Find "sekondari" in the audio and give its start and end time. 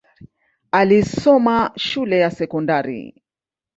2.31-3.23